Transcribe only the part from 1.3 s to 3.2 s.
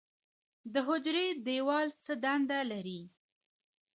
دیوال څه دنده لري؟